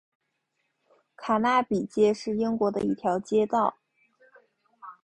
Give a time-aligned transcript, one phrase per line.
[1.15, 3.77] 卡纳比街是英国的一条街道。